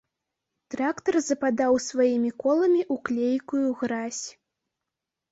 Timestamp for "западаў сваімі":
1.25-2.31